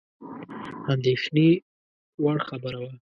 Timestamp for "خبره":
2.47-2.77